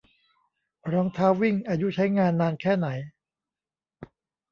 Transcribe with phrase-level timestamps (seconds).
[0.91, 2.87] รองเท้าวิ่งอายุใช้งานนานแค่ไหน